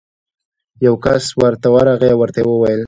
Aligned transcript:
یو 0.85 0.93
کس 1.03 1.25
ورته 1.41 1.67
ورغی 1.75 2.09
او 2.13 2.19
ورته 2.21 2.39
ویې 2.43 2.57
ویل: 2.59 2.79